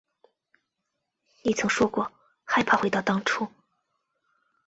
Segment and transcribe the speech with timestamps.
[1.43, 2.11] 你曾说过
[2.43, 3.47] 害怕回到当初